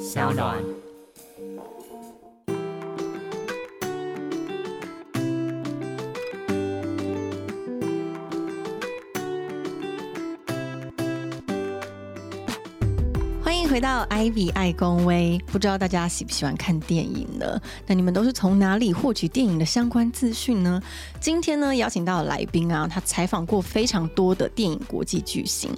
[0.00, 0.85] 小暖。
[13.76, 17.60] 回到 Ivy 爱公威，不知道大家喜不喜欢看电影呢？
[17.86, 20.82] 那你们都是从哪里获取电影的相关资讯呢？
[21.20, 25.70] 今天呢，邀请到的来宾啊，他采访过非常多的电影国际巨星，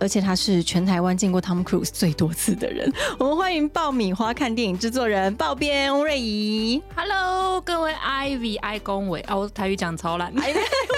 [0.00, 2.90] 而且他是全台湾见过 Tom Cruise 最多次的人。
[3.20, 6.82] 我们欢迎爆米花看电影制作人爆编翁瑞怡。
[6.96, 10.32] Hello，各位 Ivy 爱公维哦，我台语讲超烂。
[10.40, 10.40] 我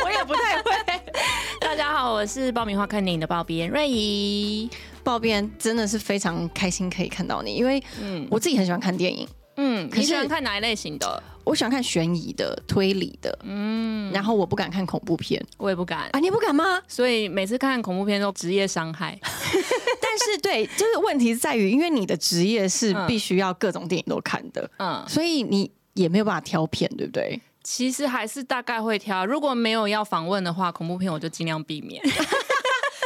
[0.09, 0.71] 也不太会。
[1.61, 4.71] 大家好，我是爆米花看电影的爆编瑞怡。
[5.05, 11.23] 爆编真的是非常开心可以看到你，因为嗯我自己很喜欢看电影，嗯，你喜欢看哪一类型的？
[11.45, 16.81] 我喜欢看悬疑的、推理的，嗯，然后我不敢看恐怖片我也不敢，啊，你不敢吗？
[16.89, 19.19] 所以每次看恐怖片都职业伤害。
[19.23, 27.39] 但是对，就是问题在于，因为你的职业是嗯必须要各种电影都看的，嗯，所以你也没有办法挑片，对不对？
[27.63, 32.03] 其实还是大概会挑，如果没有要访问的话，恐怖片我就尽量避免。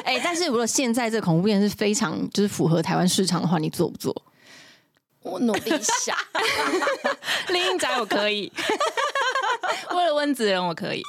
[0.08, 4.14] 哎、但是如果现在这恐怖片是非常就是符合台湾市场的话，你做不做？
[5.22, 6.16] 我努力一下，
[7.52, 8.50] 林英仔我可以，
[9.94, 11.02] 为了温子仁我可以。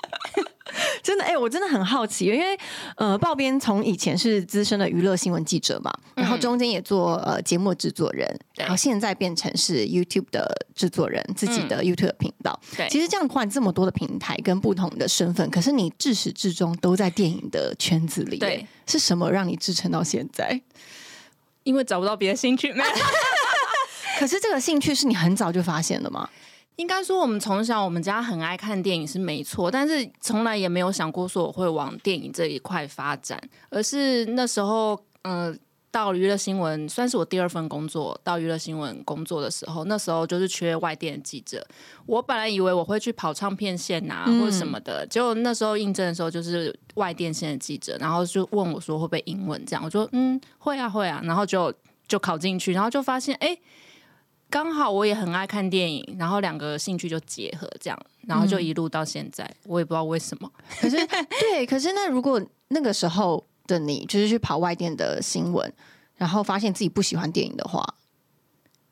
[1.10, 2.56] 真的，哎、我真的很好奇，因为
[2.96, 12.60] 呃，报编从以前是资深的娱乐新闻记者嘛，然后中间也做呃节目制作人，然后现在变成是 YouTube 的制作人，自己的 YouTube 频道。
[12.78, 20.62] 对其实这样换这么多的平台跟不同的身份，可是你至始至终都在电影的圈子里，对哎，是什么让你支撑到现在？
[21.64, 22.72] 因为找不到别的兴趣。
[24.20, 26.30] 可是这个兴趣是你很早就发现的吗？
[26.80, 33.38] 应该说，我们从小我们家很爱看电影是没错，但是从来也没有想过说我会往电影这一块发展，
[33.70, 35.54] 而是那时候，呃，
[35.92, 41.68] 到娱乐新闻算是我第二份工作，到娱乐新闻工作的时候，那时候就是缺外电记者。
[42.06, 51.74] 我本来以为我会去跑唱片线啊，或者什么的，结果那时候应征的时候就是外电线的记者，然后就问我说会不会英文这样，我说嗯会啊会啊，然后就
[52.08, 53.50] 就考进去，然后就发现哎。
[53.50, 53.62] 诶
[54.50, 60.52] 刚好我也很爱看电影，然后两个兴趣就结合这样，然后就一路到现在，我也不知道为什么。
[60.82, 60.98] 可是
[61.40, 65.72] 对，可是那如果那个时候的你就是去跑外电的新闻，
[66.16, 67.96] 然后发现自己不喜欢电影的话，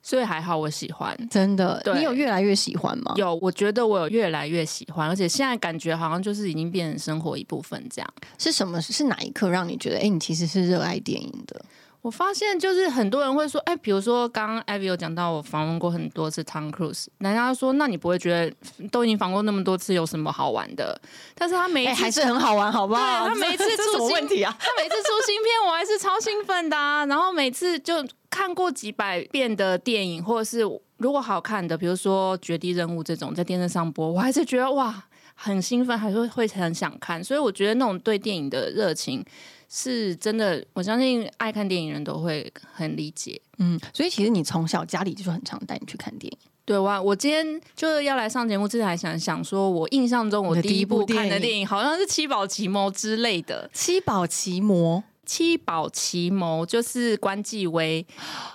[0.03, 3.13] 所以还好我喜欢，真的，你有越来越喜欢吗？
[3.17, 8.13] 有我觉得我有越来越喜欢，而且现在感觉好像就是已经变成生活一部分这样。
[8.37, 8.81] 是什么？
[8.81, 11.65] 是哪一刻让你觉得，哎、你其实是热爱电影的？
[12.07, 20.97] 我发现就是很多人会说，哎，比如说刚刚 Ivy 有讲到我访问过很多次 Tom Cruise，人家说那你不会觉得都已经访过那么多次，有什么好玩的？
[21.35, 23.25] 但是他每次、还是很好玩，好不好？
[23.25, 24.55] 对他每一次出新问题啊？
[24.57, 27.05] 他每次出新片，我还是超兴奋的啊！
[27.07, 27.95] 然后每次就
[28.29, 30.61] 看过几百遍的电影，或者是
[30.95, 35.03] 如果好看的，比如说《绝地任务》这种在电视上播，我还是觉得哇，
[35.35, 37.21] 很兴奋，还是会会很想看。
[37.21, 39.21] 所以我觉得那种对电影的热情
[39.69, 43.41] 是真的，我相信爱看电影人都会很理解。
[43.57, 46.37] 嗯，所以其实你从小家里就很常带你去看电影。
[46.63, 53.69] 对我，我今天就是要来上节目之前，还想想说，我印象中我第一部看的电影好像是《七宝奇谋》之类的。
[53.73, 58.03] 七宝奇魔，七宝奇谋就是关继威，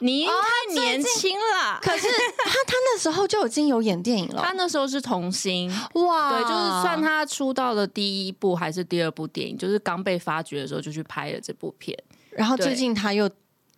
[0.00, 1.78] 你太年轻了。
[1.80, 11.96] 可是他他那时候就已经有演电影了他，那时候是童星，哇对，就是算他出道的第一部还是第二部电影，就是刚被发掘的时候就去拍了这部片。
[12.30, 13.30] 然后最近他又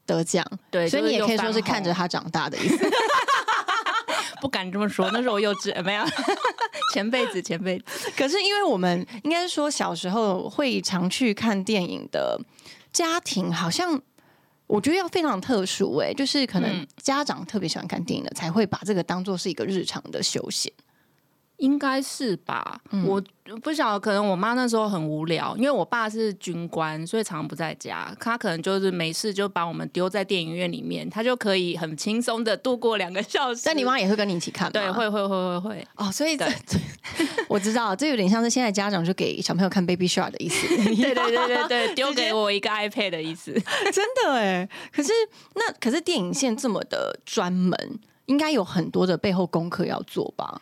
[0.06, 2.78] 得奖，对，所以你也可以说是看着他长大的意思。
[4.40, 6.04] 不敢这么说，那时候我幼稚，呃没有，
[6.92, 7.84] 前辈子，前辈子。
[8.14, 12.38] 可是因为我们应该说小时候会常去看电影的
[12.94, 14.00] 家庭，好像
[14.66, 20.72] 我觉得要非常特殊哎、就是可能嗯家长特别喜欢看电影的，才会把这个当做是一个日常的休闲。
[21.58, 23.22] 应该是吧，嗯我
[23.62, 28.14] 不晓得，可能我妈那时候很无聊，因为我爸是军官，所以常常不在家。
[28.18, 33.62] 他可能就是没事就把我们丢在电影院里面，他就可以很轻松的度过两个小时。
[33.64, 34.72] 但你妈也会跟你一起看吗？
[34.72, 36.36] 对，会会会会会，哦，所以
[37.48, 40.66] 我知道，这有点像是现在家长就给小朋友看 Baby Shark 的意思。
[40.76, 43.52] 对对对对对，丢给我一个 iPad 的意思。
[43.92, 44.68] 真的哎。
[44.92, 45.12] 可是
[45.54, 47.78] 那可是电影线这么的专门，
[48.26, 50.60] 应该有很多的背后功课要做吧？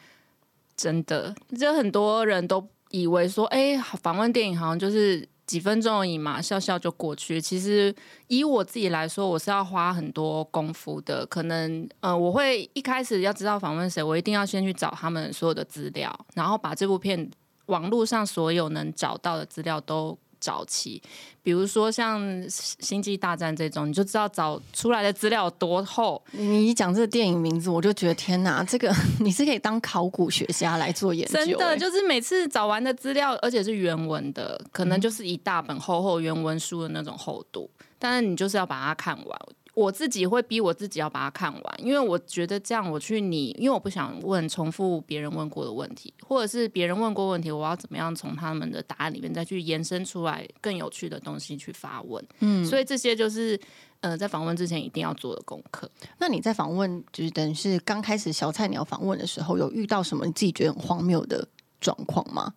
[0.76, 7.40] 真的，就很多人都以为说，哎、访问电影好像就是几分钟而已嘛，笑笑就过去。
[7.40, 7.94] 其实
[8.28, 11.26] 以我自己来说，我是要花很多功夫的。
[11.26, 17.30] 可能呃，我会一开始要知道访问谁，我一定要先去找他们所有的资料，然后把这部片
[17.66, 21.00] 网络上所有能找到的资料都早期，
[21.40, 22.20] 比如说像
[22.80, 26.20] 《星际大战》这种，你就知道找出来的资料有多厚。
[26.32, 39.40] 你一讲这个电影名字，我就觉得天哪，这个 你是可以当考古学家来做研究、真的，欸就是每次找完的资料，而且是原文的，可能就是一大本厚厚原文书的那种厚度，但是你就是要把它看完。
[39.74, 52.22] 我自己会逼我自己要把它看完，因为我觉得这样我去你，因为我不想问重复别人问过的问题，或者是别人问过问题，我要怎么样从他们的答案里面再去延伸出来更有趣的东西去发问。
[52.40, 53.58] 嗯，所以这些就是
[54.00, 55.90] 呃在访问之前一定要做的功课。
[56.18, 61.48] 那你在访问，就是等于是刚开始小菜鸟访问的时候，有遇到什么你自己觉得很荒谬的
[61.80, 62.52] 状况吗？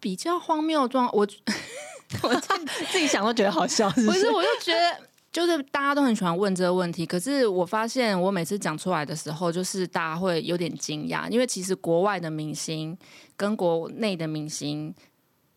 [0.00, 1.26] 比较荒谬的状，我
[2.90, 4.20] 自己想都觉得好笑，是不是？
[4.20, 5.06] 不是，我就觉得。
[5.30, 12.96] 就是大家都很喜欢问这个问题，可是我发现我每次讲出来的时候，就是大家会有点惊讶，因为其实国外的明星
[13.36, 14.94] 跟国内的明星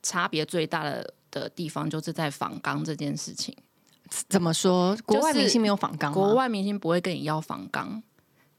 [0.04, 3.56] 差别最大的的地方，就是在仿钢这件事情。
[4.28, 4.98] 怎么说？
[5.06, 8.04] 国外明星没有访纲吗，国外明星不会跟你要访纲。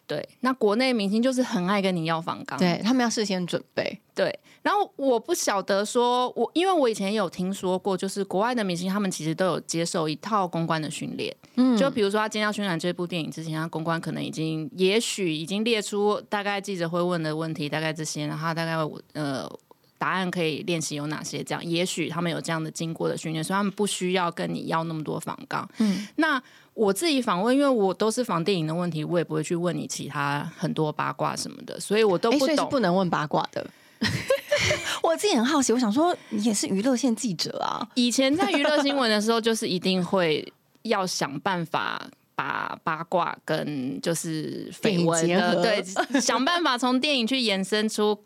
[0.06, 3.98] 对，那国内明星就是很爱跟你要访纲，对他们要事先准备。
[4.14, 11.34] 对，然后我不晓得说，我因为我以前有听说过，就是国外的明星他们其实都有接受一套公关的训练。
[11.54, 18.74] 嗯，就比如说他今天要宣传这部电影之前，他公关可能已经也许已经列出大概记者会问的问题，大概这些，然后大概
[19.14, 19.50] 呃
[19.96, 25.66] 答案可以练习有哪些，这样也许他们有这样的经过的训练，所以他们不需要跟你要那么多访纲。
[25.78, 26.42] 嗯，那。
[26.74, 33.66] 我自己访问，因为我都是访电影的问题，我也不会去问你其他很多八卦什么的，所以我都不懂，不能问八卦的。
[35.02, 37.86] 我自己很好奇，我想说，你也是娱乐线记者啊？
[37.94, 40.50] 以前在娱乐新闻的时候，就是一定会
[40.82, 42.00] 要想办法
[42.34, 45.84] 把八卦跟就是绯闻的对，
[46.20, 48.18] 想办法从电影去延伸出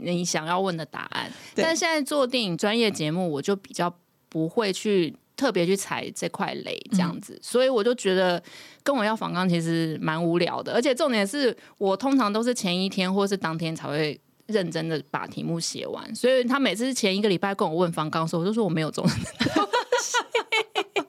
[0.00, 1.30] 你想要问的答案。
[1.54, 3.94] 但现在做电影专业节目，我就比较
[4.30, 5.14] 不会去。
[5.40, 8.42] 特别去踩这块雷这样子，所以我就觉得
[8.82, 19.10] 跟我要访纲其实蛮无聊的，而且重点是我通常都是前一天或是当天才会认真的把题目写完，所以他每次前一个礼拜跟我问访纲的时候，我就说我没有这种。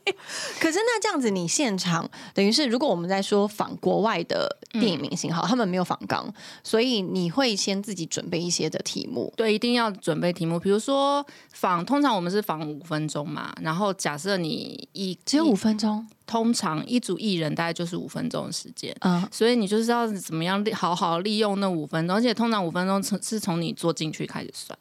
[0.59, 6.31] 可是那这样子，你现场等于是，如果我们在说仿国外的电影明星，好，他们没有仿纲，
[6.63, 9.31] 所以你会先自己准备一些的题目。
[9.37, 10.59] 对，一定要准备题目。
[10.59, 24.77] 比如说仿，通常我们是仿五分钟嘛，然后假设你一只有五分钟，通常一组艺人大概就是五分钟的时间，嗯，所以你就是要怎么样好好利用那五分钟，而且通常五分钟从是从你坐进去开始算。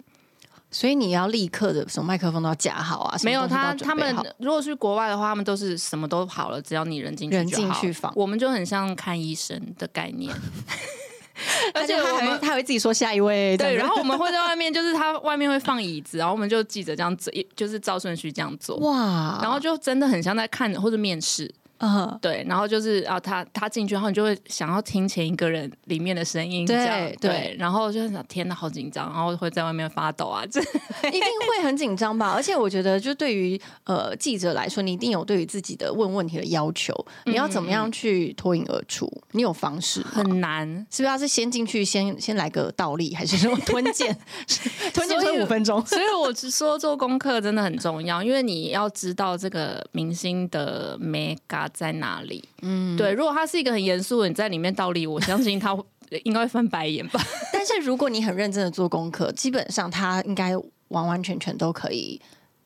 [0.71, 3.19] 所以你要立刻的什么麦克风都要夹好啊？
[3.23, 10.35] 没有他，他们如果去国外的话，他们都是什么都好了，只要你人进去人进去放，我们就很像看医生的概念。
[11.73, 18.77] 而且他还他会自己说下一位，对，然后我们会在外面，就是他外面会放椅子，然后我们就记着这样子，就是照顺序这样做。
[18.77, 21.51] 哇，然后就真的很像在看或者面试。
[21.83, 30.61] 嗯，对，然后就是啊，他他进去，然后你就会想要听前一个人里面的声音，对对，然后就想天哪，好紧张，然后会在外面发抖啊，这
[31.09, 32.33] 一定会很紧张吧？
[32.35, 36.95] 而且我觉得，就对于呃记者来说，你一定有对于自己的问问题的要求，
[37.25, 39.11] 你要怎么样去脱颖而出？
[39.33, 41.05] 你有方式很难，是不是？
[41.05, 44.15] 要是先进去，先先来个倒立，还是什么 吞剑？
[44.93, 45.81] 吞剑吞五分钟。
[45.87, 51.70] 所以我是说，做功课真的很重要，因为你要知道这个明星的 mega。
[51.73, 52.47] 在哪里？
[52.63, 55.77] 嗯，对，如果他是一个很严肃的，你在里面倒立，我 相信他
[56.25, 57.21] 应该会翻白眼吧。
[57.53, 60.57] 但是如果你很认真的做功课，基本上他应该
[60.89, 62.21] 完完全全都可以。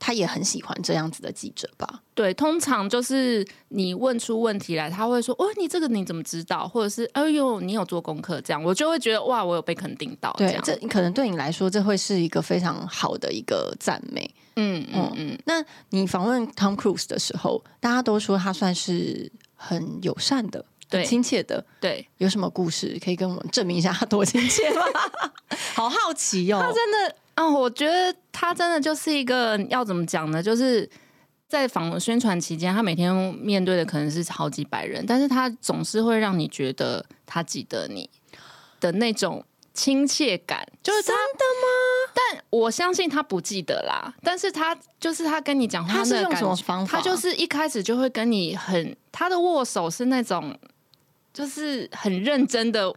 [0.04, 2.02] 他也很喜欢这样子的记者吧？
[2.14, 10.30] 对，通常就是你问出问题来，他会说：“哦，你这个你怎么知道？”或者是：“哎呦，你有做功课？”这样我就会觉得哇，我有被肯定到。
[10.34, 14.30] 对，这可能对你来说，这会是一个非常好的一个赞美。
[14.56, 15.38] 嗯嗯嗯。
[15.46, 21.64] 那你访问 Tom Cruise 的时候，大家都说他算是很友善的、很亲切的。
[21.80, 24.82] 对，有什么故事可以跟我们证明一下他多亲切吗？
[25.75, 27.16] 好好奇哦，他真的。
[27.34, 30.42] 啊，我觉得他真的就是一个要怎么讲呢？
[30.42, 30.88] 就是
[31.48, 38.08] 在访宣传期间，他每天面对的可能是好几百人，但是他总是会让你觉得他记得你
[38.80, 42.12] 的那种亲切感，就是真的吗？
[42.14, 44.14] 但我相信他不记得啦。
[44.22, 46.98] 但是他就是他跟你讲话，他是用什么方法？
[46.98, 50.56] 他就是一开始就会跟你很，他的握手是那种，
[51.32, 52.94] 就是很认真的。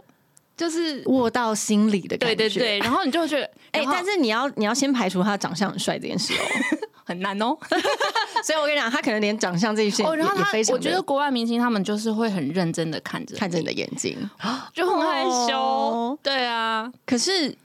[0.58, 6.44] 就是握到心里的感觉，对对对，然后你就觉得， 哎，但是你要你要先排除他长相很帅这件事哦，
[7.06, 7.56] 很难哦。
[8.44, 14.18] 所以我跟你讲，他可能连长相这一些，哦，然后他，我觉得国外明星他们就是会很认真的看着看着你的眼睛，
[14.74, 16.18] 就很害羞。
[16.24, 17.56] 对啊，可是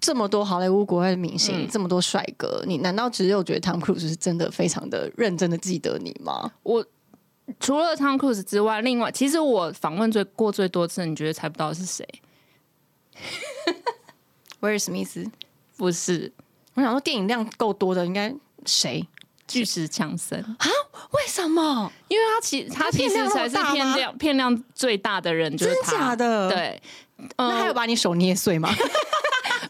[0.00, 1.68] 这么多好莱坞国外的明星，嗯。
[1.70, 6.50] 这么多帅哥，你难道只有觉得汤姆·克鲁斯是真的非常的认真的记得你吗？
[6.62, 6.84] 我
[7.58, 12.06] 除了 Tom Cruise 之外，另外其实我访问最过最多次，你觉得猜不到是谁？
[14.60, 15.26] 威尔史密斯，
[15.76, 16.32] 不是
[16.74, 18.34] 我想说电影量够多的应该
[18.66, 19.06] 谁？
[19.48, 20.68] 巨石强森啊，
[21.10, 21.90] 为什么？
[22.06, 25.92] 因为他其他其实才是片量片量最大的人，就是真他。
[25.92, 26.80] 假的？，对，
[27.36, 28.68] 呃那还有把你手捏碎吗？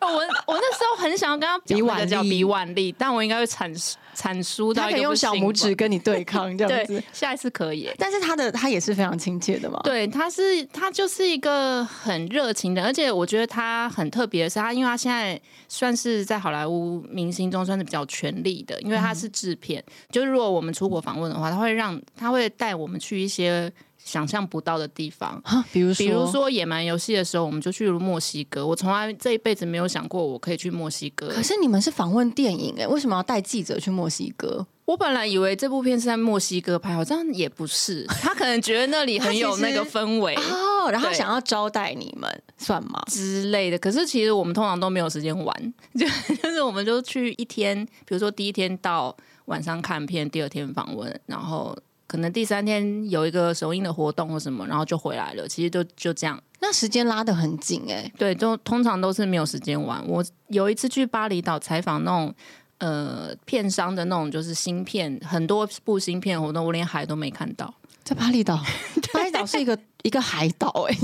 [0.00, 0.16] 我
[0.46, 7.88] 我那时候很想要跟他比腕力比腕力，但我应该会阐述阐述到他可以用小拇指跟你对抗 这样子对。，下一次可以。
[7.98, 9.78] 但是他的他也是非常亲切的嘛。
[9.84, 19.84] 对，他是他就是一个很热情的，而且我觉得他很特别的是，他因为他现在算是在好莱坞明星中算是比较权力的，因为他是制片。
[20.10, 23.70] 就是如果我们出国访问的话，他会让他会带我们去一些
[24.04, 25.40] 想象不到的地方。
[25.44, 28.66] 啊，比如说，比如说野蛮游戏的时候，我们就去了墨西哥。
[28.66, 31.28] 我从来这一辈子没有想过我可以去墨西哥。
[31.28, 34.66] 可是你们是访问电影哎，为什么要带记者去墨西哥？
[34.86, 38.04] 我本来以为这部片是在墨西哥拍，好像也不是。
[38.20, 40.34] 他可能觉得那里很有那个氛围。
[40.34, 43.00] 哦，然后想要招待你们，算吗？
[43.06, 43.78] 之类的。
[43.78, 46.04] 可是其实我们通常都没有时间玩，就
[46.42, 51.76] 就是我们就去一天，比如说第一天到晚上看片，第二天访问，然后
[52.10, 55.46] 可能第三天有一个首映的活动或什么，然后就回来了。
[55.46, 56.36] 其实就就这样。
[56.58, 60.02] 那时间拉得很紧哎，对，就通常都是没有时间玩。
[60.08, 62.34] 我有一次去巴厘岛采访那种。
[62.82, 67.74] 呃，片商的那种就是芯片，很多部芯片活动，我连海都没看到。
[68.02, 68.58] 在巴厘岛，
[69.12, 70.96] 巴厘岛是一个一个海岛哎，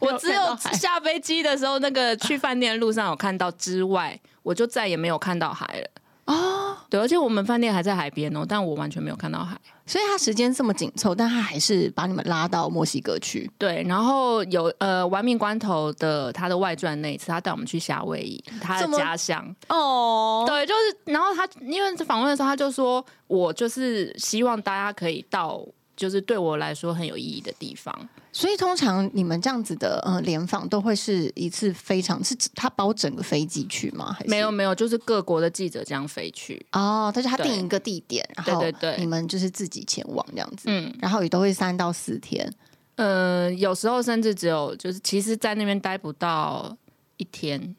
[0.00, 5.90] 我只有下飞机的时候，那个去饭店的路上有看到之外，我就再也没有看到海了。
[6.26, 9.56] 哦，对，而且我们饭店还在海边哦，但我完全没有看到海。
[9.86, 13.50] 所以他时间这么紧凑，但他还是把你们拉到墨西哥去。
[13.58, 19.54] 对，然后有呃，玩命关头的他的外传那一次，他带我们去夏威夷，他的家乡。
[19.68, 25.62] 哦，对，就是，然后他因为访问的时候，他就说，我就是希望大家可以到，
[25.96, 27.94] 就是对我来说很有意义的地方。
[28.32, 34.12] 所以通常你们这样子的呃联访都会是一次非常是他包整个飞机去吗？
[34.12, 36.64] 还是没有没有，就是各国的记者这样飞去。
[36.72, 42.52] 哦，但是他定一个地点，然后对对对你们就是自己前往这样子，嗯，然后也都会三到四天。
[42.96, 46.76] 呃，有时候甚至只有就是，其实，在那边待不到
[47.16, 47.74] 一天。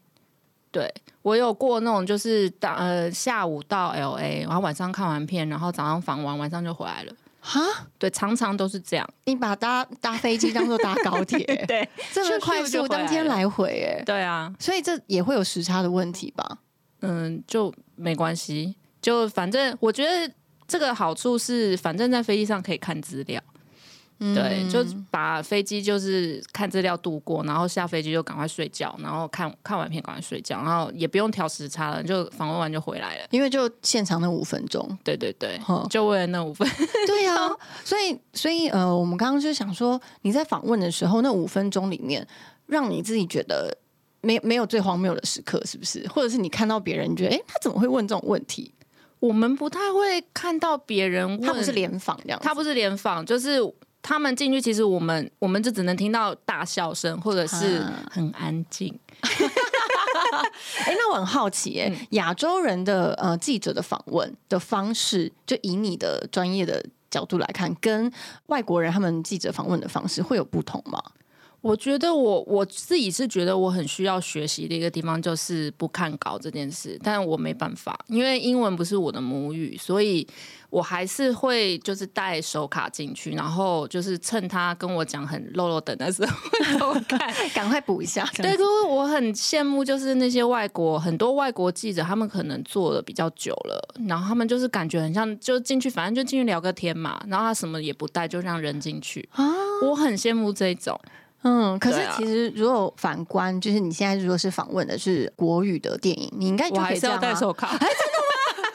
[0.72, 7.14] 对我有过那种，就是到呃下午到 L A，然后晚上看完片，然后早上访完，晚上就回来了。
[7.48, 7.62] 哈，
[8.00, 9.08] 对，常常都是这样。
[9.26, 16.58] 你把搭搭飞机当做搭高铁， 对这么快就当天来回，哎，对啊，所以这也会有时差的问题吧？
[17.02, 20.34] 嗯，就没关系，就反正我觉得
[20.68, 23.40] 这个好处是，反正在飞机上可以看资料。
[24.18, 33.26] 对，就把飞机就是看资料度过，然后下飞机就赶快睡觉，然后看看完片赶快睡觉，然后也不用调时差了，就访问完就回来了。
[33.32, 36.66] 因为就现场那五分钟，对对对，就为了那五分。
[37.06, 37.36] 对呀、
[37.84, 42.26] 所以所以呃，我们刚刚就想说，你在访问的时候，那五分钟里面，
[42.68, 43.78] 让你自己觉得
[44.22, 46.08] 没没有最荒谬的时刻，是不是？
[46.08, 48.72] 或者是你看到别人，你觉得哎，诶他怎么会问这种问题？
[49.20, 53.60] 我们不太会看到别人问，他不是联访这样，他不是联访，就是
[54.08, 58.94] 他们进去，其实我们我们就只能听到大笑声，或者是啊很安静。
[60.86, 68.12] 哎、那我很好奇、哎、亚洲人的呃记者的访问的方式，就以你的专业的角度来看，跟
[68.46, 71.02] 外国人他们记者访问的方式会有不同吗？
[71.66, 80.28] 我觉得我我自己是觉得我很需要学习的一个地方，就是不看稿这件事，但我没办法，因为英文不是我的母语，所以
[80.70, 86.94] 我还是会就是带手卡进去，然后就是趁他跟我讲很漏漏等的时候。
[87.56, 88.30] 赶快补一下。
[88.32, 99.28] 这对，样子可是我很羡慕，就是那些外国很多外国记者，他们可能做的比较久了，然后他们就是感觉很像，就进去，反正就进去聊个天嘛，然后他什么也不带，就让人进去。
[99.32, 99.44] 啊，
[99.82, 100.96] 我很羡慕这种。
[101.48, 107.34] 嗯，可是其实如果反观，就是你现在如果是访问的是国语的电影，你应该就我还是要可以这。
[107.34, 107.68] 戴手铐。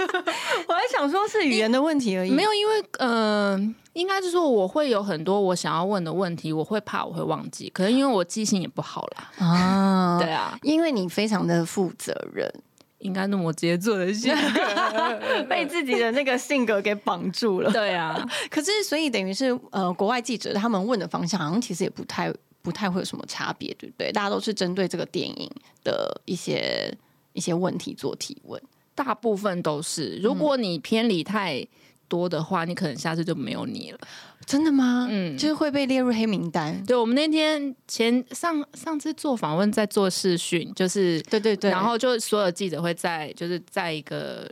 [0.66, 3.58] 我还想说是语言的问题而已，没有，因为呃，
[3.92, 9.46] 应该是说我会有很多我想要问的问题，我会怕我会忘记，可能因为我记性也不好啦。
[9.46, 10.18] 啊。
[10.22, 12.50] 对啊，因为你非常的负责任，
[12.98, 15.44] 应该是摩羯座的性格。
[15.48, 17.70] 被自己的那个性格给绑住了。
[17.70, 24.12] 对啊，可是，所以等于是呃，国外记者他们问的方向好像其实也不太不太会有什么差别，对不对？
[24.12, 25.50] 大家都是针对这个电影
[25.82, 26.92] 的一些
[27.32, 28.60] 一些问题做提问。
[28.94, 30.18] 大部分都是。
[30.22, 31.66] 如果你偏离太
[32.06, 33.98] 多的话，你可能下次就没有你了。
[34.44, 35.06] 真的吗？
[35.08, 36.84] 嗯就是会被列入黑名单。
[36.84, 44.50] 对，我们那天前上上次做访问在做视讯，就是对对对，然后就所有记者会在就是在一个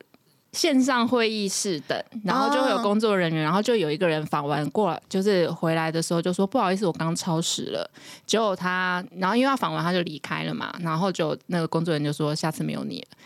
[0.52, 7.90] 线上会议室等，然后就会有工作人员，然后就有一个人访完过来，就是回来的时候就说不好意思，我刚超时了。
[8.26, 13.19] 结果他，然后因为他访完他就离开了嘛，然后就那个工作人员就说下次没有你了。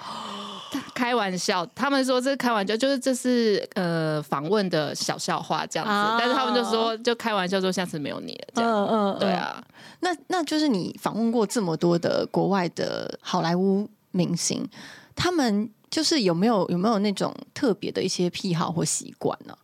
[0.95, 8.71] 开玩笑，他们说这是开玩笑，就是这是呃访问的小笑话这样子，哦但是他们就说就开玩笑说下次没有你了这样。
[8.71, 9.31] 嗯嗯，对。
[9.31, 9.62] 啊，
[10.00, 14.67] 那那就是你访问过这么多的国外的好莱坞明星，
[15.14, 19.56] 他们就是有没有有没有那种特别的一些癖好或习惯呢？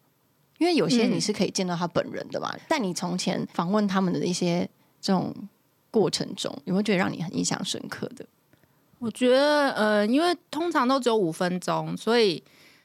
[0.59, 4.69] 因为有些嗯你是可以见到他本人的嘛，但你从前访问他们的一些
[5.01, 5.35] 这种
[5.91, 8.27] 过程中，有没有觉得让你很印象深刻的？
[8.99, 12.43] 我觉得，呃，因为通常都只有五分钟，所以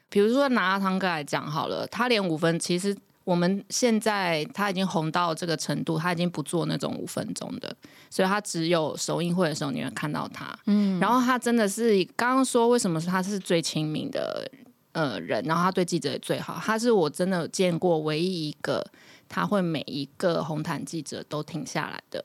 [0.08, 7.74] 比如说拿阿汤哥来讲好了，他连五分，其实我们现在他已经红到这个程度，他已经不做那种五分钟的，
[8.10, 10.54] 所以他只有首映会的时候你会看到他。
[10.66, 14.46] 嗯，然后他真的是刚刚说为什么他是最亲民的
[14.92, 18.84] 呃人，然后他对记者也最好，他是我真的见过唯一一个
[19.28, 22.24] 他会每一个红毯记者都停下来的。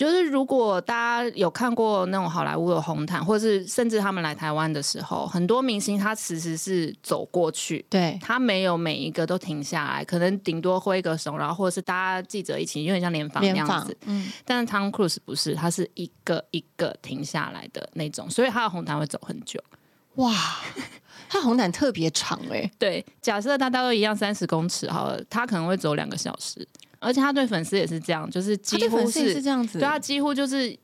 [0.00, 19.62] 就是如果大家有看过那种好莱坞的红毯，或者是甚至他们来台湾的时候，很多明星他其实是走过去，对，他没有每一个都停下来，可能顶多挥个手，然后或者是大家记者一起，有点像联访那样子。，嗯，但是 Tom Cruise 不是，他是一个一个停下来的那种，所以他的红毯会走很久。
[20.14, 20.34] 哇，
[21.28, 26.66] 他红毯特别长哎、对，假设大家都一样三十公尺好了，他可能会走两个小时，
[27.00, 30.76] 而且他对粉丝也是这样，就是几乎是这样子，对他几乎就是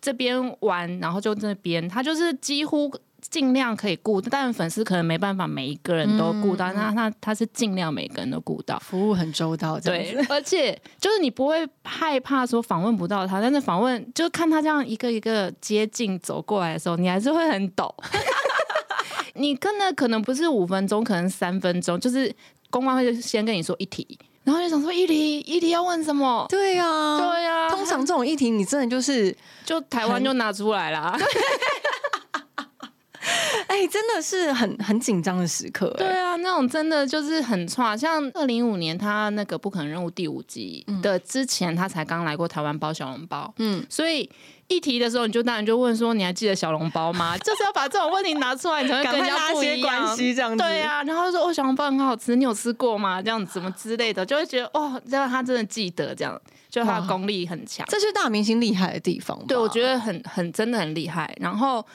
[0.00, 2.90] 这边玩，然后就那边，他就是几乎
[3.28, 8.78] 尽量可以顾，但粉丝可能没办法每一个人都顾到，那他他是尽量每个人都顾到。
[8.78, 17.92] 服务很周到，对而且就是你不会害怕说访问不到他，但是访问就看他这样一个一个接近走过来的时候，你还是会很抖。
[19.34, 22.32] 你跟的可能不是五分钟，可能三分钟，就是
[22.70, 26.46] 公关会先跟你说一题，然后就想说一题一题要问什么？
[26.48, 29.36] 对呀、对呀、通常这种议题，你真的就是，
[29.66, 31.18] 就台湾就拿出来啦。
[33.66, 37.94] 哎、真的是很很紧张的时刻、哎对啊，那种真的就是很差。
[37.96, 44.30] 像二零一五年他那个《不可能任务》第五集的之前，他才刚来过台湾包小笼包，嗯嗯，所以
[44.68, 47.38] 一提的时候，你就当然就问说，你还记得小笼包吗？
[47.44, 50.16] 就是要把这种问题拿出来，你才会跟人家不一样。
[50.16, 53.22] 这样对啊，然后就说哦，小笼包很好吃，你有吃过吗？
[53.22, 57.86] 这样子什么之类的，就会觉得哦，这样他真的记得，这样就他的功力很强。
[57.88, 59.44] 这是大明星厉害的地方吧。
[59.46, 61.32] 对，我觉得很很真的很厉害。
[61.40, 61.86] 然后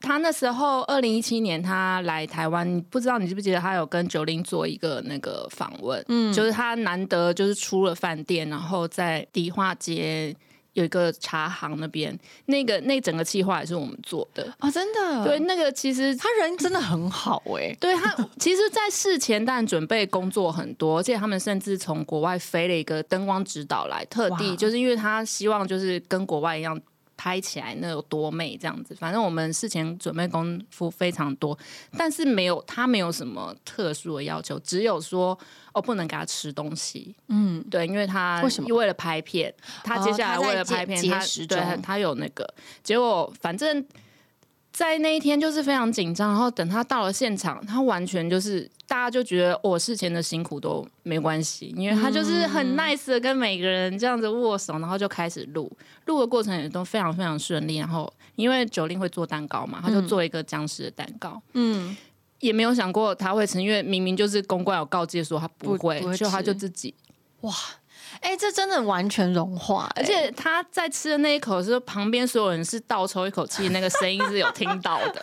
[0.00, 10.36] 他那时候二零一七年他来台湾，你不知道你记不记得他有跟九零做一个那个访问，嗯，就是他难得就是出了饭店，然后在迪化街。
[10.76, 14.46] 有一个茶行那边，那个那整个计划也是我们做的。
[14.60, 26.78] 哦，真的，对，，那个其实他人真的很好哎、 对他，其实，在事前当然准备工作很多，而且他们甚至从国外飞了一个灯光指导来，特地就是因为他希望就是跟国外一样
[27.16, 28.94] 拍起来那有多美这样子。
[28.94, 31.58] 反正我们事前准备功夫非常多，
[31.96, 35.38] 但是没有他没有什么特殊的要求，只有说
[35.72, 37.14] 哦不能给他吃东西。
[37.28, 43.84] 嗯，对，因为他为什么为了拍片，他接下来为了拍片，节他对他他有那个结果，反正。
[44.76, 52.50] 在那一天就是非常紧张，然后等他到了现场，他完全就是大家就觉得我、事前的辛苦都没关系，因为他就是嗯。
[52.50, 55.72] 很 nice 的跟每个人这样子握手，然后就开始录，
[56.04, 57.78] 录的过程也都非常非常顺利。
[57.78, 61.96] 然后因为九令会做蛋糕嘛，他就做一个僵尸的蛋糕，嗯，
[62.40, 66.94] 也没有想过他会成，因为明明就是公关有告诫说他不不会，就他就自己
[68.26, 75.22] 哎、这真的完全融化、哎而且他在吃的那一口的时候，旁边所有人是倒抽一口气，那个声音是有听到的。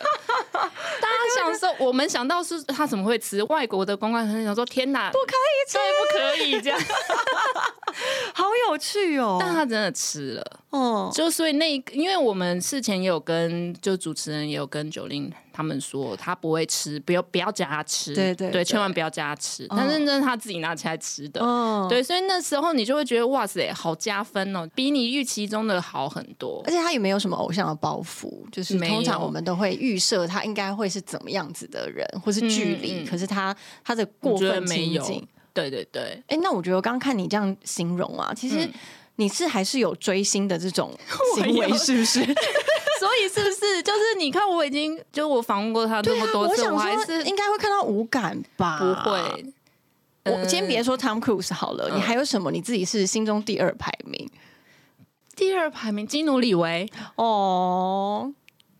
[1.34, 3.42] 想说，我们想到是他怎么会吃？
[3.44, 6.78] 外国的公关很想说，天哪，不可以吃，对，不可以这样。
[8.34, 9.38] 好有趣哦。
[9.40, 19.66] 但他真的吃了，哦，就所以那一因为我们事前也有跟就主持人也有跟九令他们说，他不会吃，不要不要叫他吃，对对对千万不要叫他吃。
[19.70, 26.72] 但是那是他自己拿起来吃的，哦，对，所以那时候你就会觉得哇塞，好加分哦，比你预期中的好很多而。
[26.72, 33.00] 且他也没有什么偶像的包袱，就是通常我们都会预设他应该会是怎么样子的人，或是距离。
[33.00, 38.72] 嗯嗯可是他他的过分亲近，对对对，哎、那我觉得我刚刚看你这样形容啊，其实嗯
[39.16, 40.92] 你是还是有追星的这种
[41.36, 42.20] 行为，是不是？
[43.00, 43.82] 所以是不是？
[43.82, 48.78] 就是你看，我已经就我访问过他那么多次，我想还是应该会看到无感吧？
[48.78, 49.46] 不会。
[50.26, 54.28] 我先别说 Tom Cruise 好了，你还有什么你自己是心中第二排名？
[55.36, 58.32] 第二排名基努里维哦。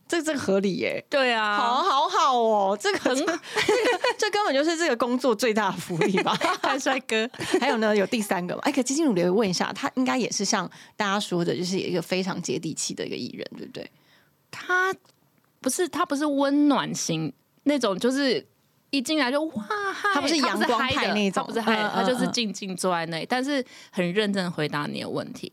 [0.07, 3.39] 这这个合理耶，对啊，好好好哦，这个很，这个
[4.19, 6.37] 这根本就是这个工作最大的福利吧？
[6.61, 8.61] 看帅哥，还有呢，有第三个嘛？
[8.65, 13.91] 哎，可基金努力问一下，他应该也是像大家说的，就是一个非常接地气的一个艺人，对不对？
[14.51, 14.95] 他
[15.61, 17.33] 不是他不是温暖型
[17.65, 18.47] 那种，就是
[18.91, 19.67] 一进来就哇，
[20.13, 25.51] 他不是阳光派那种，不是嗨，他就是静静坐在那里，但是很认真回答你的问题。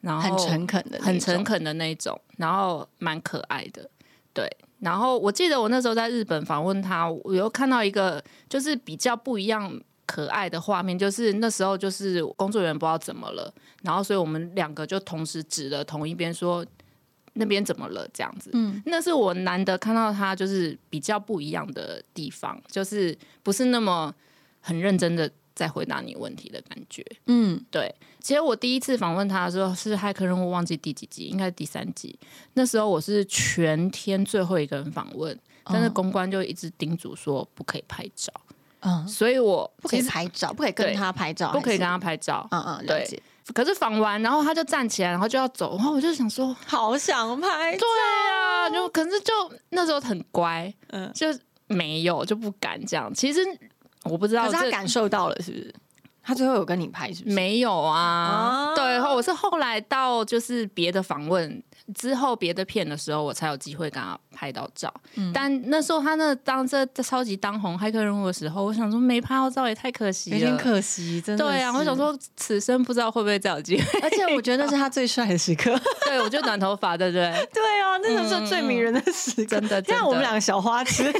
[0.00, 3.90] 然后很诚恳的，很诚恳的那种，然后蛮可爱的，
[4.32, 4.48] 对。
[4.80, 16.64] 然后我记得我那时候在日本访问他，我又看到一个就是比较不一样可爱的画面，就是那时候就是工作人员不知道怎么了，然后所以我们两个就同时指了同一边说
[17.32, 18.50] 那边怎么了这样子。
[18.52, 24.14] 嗯，那是我难得看到他就是比较不一样的地方，就是不是那么
[24.60, 25.28] 很认真的。
[25.58, 27.92] 在回答你问题的感觉，嗯，对。
[28.20, 32.16] 其实我第一次访问他的时候是骇客任务，忘记第几集，应该是第三集。
[32.54, 38.32] 那时候我是全天最后一个人访问，但是公关就一直叮嘱说不可以拍照，
[38.80, 43.20] 嗯，所以我不可以拍照，不可以跟他拍照，不可以跟他拍照，嗯嗯，对。
[43.52, 47.88] 可是访完，然后他就站起来，然后就要走，然后我就想说，好想拍，对
[48.30, 49.32] 啊，就可是就
[49.70, 51.26] 那时候很乖，嗯，就
[51.66, 53.12] 没有就不敢这样。
[53.12, 53.40] 其实。
[54.04, 55.74] 我不知道，他感受到了是不是？
[56.22, 57.34] 他最后有跟你拍是不是？
[57.34, 58.74] 没有啊。
[58.76, 61.62] 对，我是后来到就是别的访问
[61.94, 64.92] 之后，别的片的时候，我才有机会跟他拍到照。
[65.32, 71.42] 但那时候他那当这超级当红骇客人物的时候，我想说没拍到照也太可惜了，有点可惜，真的。
[71.46, 74.00] 对啊，我想说此生不知道会不会再有机会。
[74.00, 75.74] 而且我觉得那是他最帅的时刻。
[76.04, 77.30] 对，我就短头发，对不对？
[77.54, 79.82] 对啊，那个是最迷人的时刻，真的。
[79.84, 81.10] 像我们两个小花痴。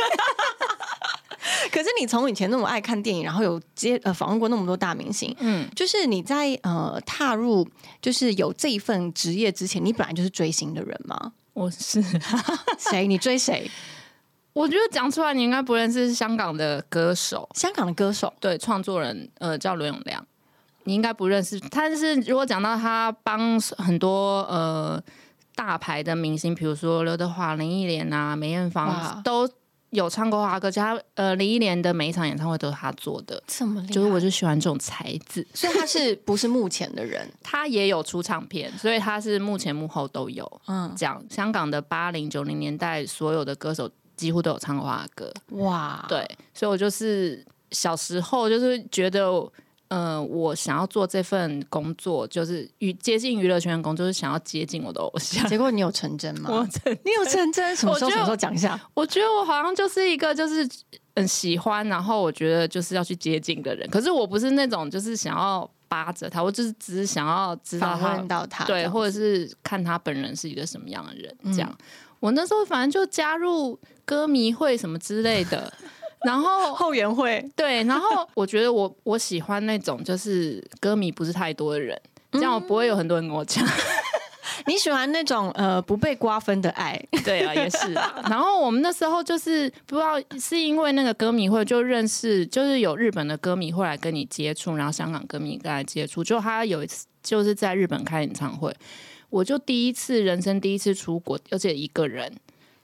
[1.73, 7.69] 可是你从以前那么爱看电影，然后有接呃访问过那么多大明星，嗯，就是你在呃踏入
[8.01, 11.33] 就是有这一份职业之前，你本来就是追星的人吗？
[11.53, 12.03] 我是
[12.79, 13.07] 谁？
[13.07, 13.71] 你追谁？
[14.53, 20.27] 我觉得讲出来你应该不认识香港的歌手，香港的歌手对创作人呃叫罗永亮，
[20.85, 21.61] 你应该不认识。
[21.71, 25.01] 但是如果讲到他帮很多呃
[25.55, 29.49] 大牌的明星，比如说刘德华、林忆莲啊、梅艳芳都。
[29.91, 37.29] 有唱过华歌，他呃林忆莲的每一场演唱会都是他做的，这么厉害，就是我就喜欢这种才子，所以他是不是幕前的人？
[37.43, 40.61] 他也有出唱片，所以他是幕前幕后都有。
[40.67, 49.51] 嗯，讲香港的八零九零年代所有的歌手几乎都有唱过华歌，哇，对，所以我就是小时候就是觉得。
[49.89, 55.47] 嗯，我想要做这份工作，就是与接近娱乐圈的工作，是想要接近我的偶像。
[55.49, 56.51] 结果你有成真吗？
[56.53, 57.75] 我成，你有成真？
[57.75, 58.11] 什么时候？
[58.11, 58.79] 什么时候讲一下？
[58.93, 60.69] 我觉得我好像就是一个，就是
[61.17, 63.89] 很喜欢，然后我觉得就是要去接近的人。
[63.89, 71.35] 可是我不是那种就是想要扒着他，我就是只是想要知道他，到他，对，或者是看他本人是一个什么样的人。
[71.45, 71.79] 这样，
[72.21, 75.73] 我那时候反正就加入歌迷会什么之类的。
[76.23, 82.01] 然后 后援会对，然后我觉得我我喜欢那种就是歌迷不是太多的人，
[82.33, 83.65] 这样我不会有很多人跟我讲。
[84.67, 87.93] 你喜欢那种呃不被瓜分的爱，对啊，也是。
[88.29, 96.23] 然后我们那时候就是不知道是因为那个歌迷会就认识，就是有日本的歌迷会来跟你接触，然后香港歌迷跟他接触。
[96.23, 98.75] 就他有一次就是在日本开演唱会，
[99.31, 102.31] 我就第一次人生第一次出国，而且一个人，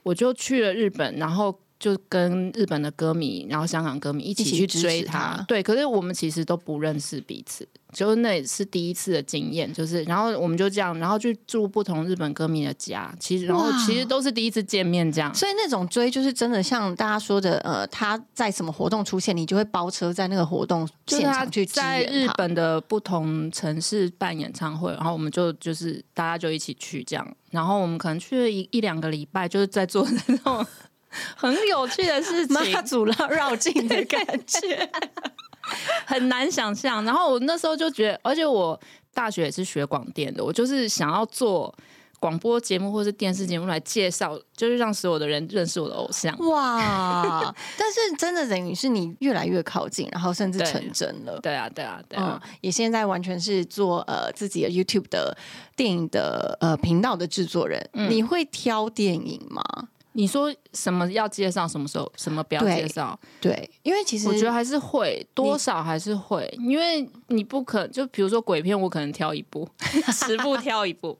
[0.01, 1.59] 我就去了日本，然后。
[1.85, 5.61] 就跟日本的歌迷，然后香港歌迷一起去追他，对。
[5.61, 9.71] 可是我们其实都不认识彼此，就是那也是第一次的经验。
[9.71, 15.31] 就是，然后我们就这样，然后去住不同日本歌迷的家，其实然后其实都是第一次见面，这样。
[15.35, 30.65] 所以那种追就是真的像大家说的，呃，他在什么活动出现，你就会包车在那个活动现场去在日本的不同城市办演唱会，然后我们就就是大家就一起去这样，然后我们可能去了一一两个礼拜，就是在做那种。
[31.35, 34.89] 很有趣的事情，妈祖绕绕境的感觉，
[36.05, 37.03] 很难想象。
[37.05, 38.79] 然后我那时候就觉得，而且我
[39.13, 41.73] 大学也是学广电的，我就是想要做
[42.19, 46.35] 广播节目或是电视节目来介绍，就是让所有的人认识我的偶像。
[46.47, 47.53] 哇！
[47.77, 51.39] 但是真的等于是你越来越靠近，然后甚至成真了。
[51.41, 52.41] 对啊，对啊，对啊！
[52.61, 55.37] 也现在完全是做呃自己的 YouTube 的
[55.75, 57.87] 电影的呃频道的制作人。
[57.93, 59.61] 你会挑电影吗？
[60.17, 63.19] 你说什么要介绍，什么时候什么不要介绍？
[63.41, 69.67] 对，因为其实我觉得还是会，多少还是会，因为你不可就比如说鬼片，我可能挑一部，
[70.13, 71.19] 十部挑一部。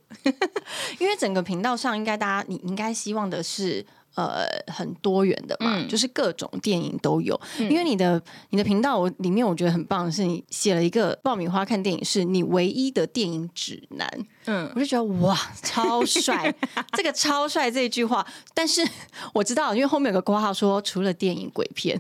[1.00, 3.86] 因为整个频道上应该大家你应该希望的是。
[4.16, 7.40] 呃，很多元的嘛，嗯就是各种电影都有。
[7.60, 14.10] 因为你的你的频道我里面，我觉得很棒的是，你写了一个爆米花看电影是你唯一的电影指南。
[14.46, 16.54] 嗯，我就觉得哇，超帅！
[16.94, 18.88] 这个超帅这一句话，但是
[19.34, 22.00] 我知道，因为后面有个括号说，除了电影鬼片，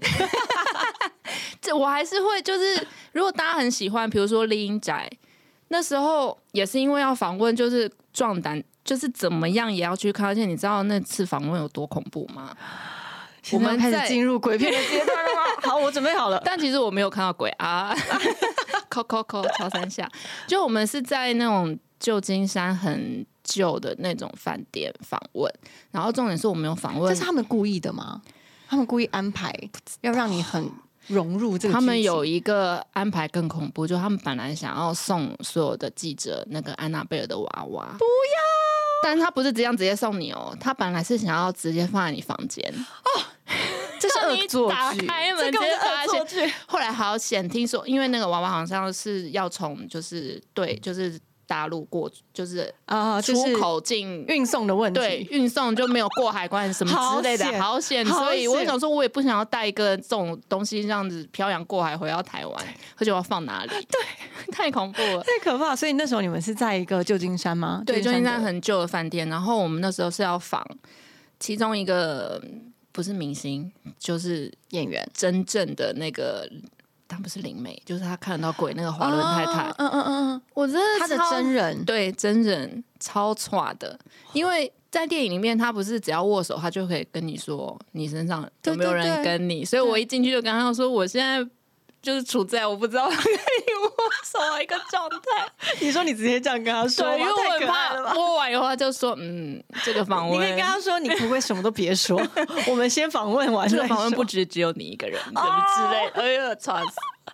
[1.59, 5.09] 这我还是会就是，如果大家很喜欢，比如说《丽英宅》，
[5.69, 10.25] 那时候也是因为要访问，就是壮胆，就是怎么样也要去看。
[10.25, 12.55] 而且你知道那次访问有多恐怖吗？
[13.51, 15.41] 我们开在始进入鬼片的阶段了吗？
[15.69, 16.41] 好，我准备好了。
[16.45, 17.93] 但其实我没有看到鬼啊，
[18.89, 20.09] 敲敲敲敲三下。
[20.47, 25.53] 就我们是在那种旧金山很旧的那种饭店访问，
[25.91, 28.21] 然后重点是我们有访问这是他们故意的吗？
[28.67, 29.53] 他们故意安排
[30.01, 30.67] 要让你很
[31.07, 31.73] 融入这个。
[31.73, 38.41] 他们有一个安排更恐怖，就他们本来想要送所有的记者那个安娜贝尔的娃娃，不要，
[39.03, 42.63] 但他不是这样直接送你哦，他本来是想要直接放在你房间。
[43.03, 43.21] 哦，
[43.99, 46.53] 这是恶作打剧，开门这个直接是恶作剧。
[46.67, 54.25] 后来好险，听说因为那个娃娃好像是要从就是对就是大陆过，就是啊，出口进。
[54.27, 54.99] 运送的问题。
[54.99, 58.05] 对，运送就没有过海关什么之类的，好好险！
[58.05, 62.65] 所以我想说，我也不想要带一个这种东西这样子漂洋过海回到台湾，
[62.97, 63.69] 而且我要放哪里？
[63.89, 65.23] 对，太恐怖了。
[65.23, 65.75] 太可怕。
[65.75, 67.83] 所以那时候你们是在一个旧金山吗？
[67.85, 70.65] 对，旧金山很旧的饭店，然后我们那时候是要访
[71.39, 72.41] 其中一个
[72.91, 76.49] 不是明星，就是演员真正的那个，
[77.07, 79.69] 她不是灵媒，就是她看得到鬼那个华伦太太。
[79.77, 82.11] 嗯嗯嗯嗯，我真的他的真人对。
[82.13, 83.99] 真人超差的，
[84.33, 91.45] 因为在电影里面，他不是只要握手，他就可以跟你说你身上有没有人跟你，所以我一进去就跟他说，我现在
[92.05, 93.91] 就是处在我不知道 跟你握
[94.23, 95.17] 手的一个状态。
[95.81, 102.21] 你说你直接这样跟他说对，因为我怕握完以后他就说，嗯，这个访问，你可以跟他说，你不会什么都别说？
[102.69, 103.67] 我们先访问完。
[103.67, 106.21] 这个访问不止只有你一个人，什么之类的。
[106.21, 106.91] 哎呀，吵死！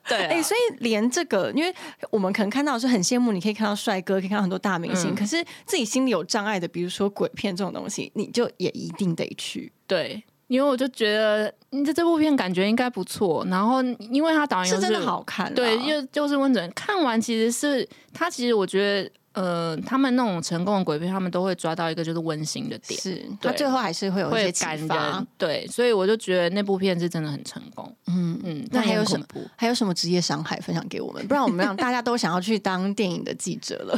[0.07, 1.75] 对、啊，哎、所以连这个，因为
[2.09, 15.53] 我们可能看到是很羡慕，你可以看到帅哥，可以看到很多大明星，嗯可是自己心里有障碍的，比如说鬼片这种东西，你就也一定得去，对，因为我就觉得你这这部片感觉应该不错，然后因为他导演又是真的好看啦。
[15.55, 25.27] 对，又就是温准看完其实是他其实我觉得呃，他们那种成功的鬼片，他们都会抓到一个就是温馨的点，是，他最后还是会有一些感发人。。
[25.37, 27.95] 对，所以我就觉得那部片是真的很成功。
[28.07, 29.25] 嗯，嗯，那还有什么？
[29.55, 31.25] 还有什么职业伤害分享给我们？
[31.29, 33.97] 不然我们让大家都想要去当电影的记者了。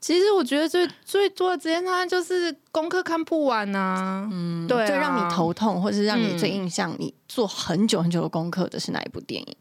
[0.00, 9.56] 其实我觉得最最多的职业伤害就是功课看不完呐、嗯，对、啊，最让你头痛，或是让你最嗯印象，你做很久很久的功课的是哪一部电影？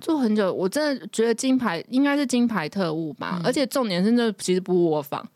[0.00, 3.42] 做很久，我真的觉得金牌应该是金牌特务吧，嗯。
[3.44, 5.28] 而且重点是那其实不是我访，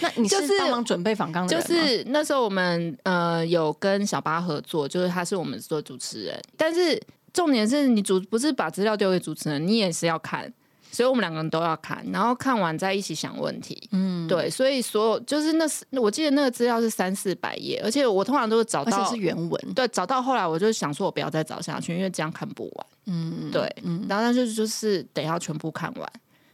[0.00, 7.00] 那你 就是是帮忙准备访纲的就是那时候我们呃有跟小巴合作，就是他是我们做主持人，但是
[7.32, 10.52] 重点是你主不是把资料丢给主持人，你也是要看。
[10.90, 13.88] 所以我们两个人都要看，然后看完再一起想问题。
[13.92, 19.74] 嗯，对，所以所有就是那是我记得那个资料是三四百页，而且我通常都是找而且到是原文。
[19.74, 22.86] 对，找到后来我就想说，我不要再找下去，因为这样看不完。
[23.06, 23.60] 嗯，对，
[24.08, 26.12] 然后那就就是得要全部看完，